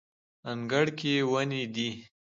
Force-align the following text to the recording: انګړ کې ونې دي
انګړ 0.51 0.85
کې 0.99 1.13
ونې 1.31 1.63
دي 1.73 1.89